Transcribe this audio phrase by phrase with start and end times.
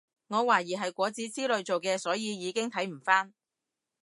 [0.29, 3.35] 我懷疑係果籽之類做嘅所以已經睇唔返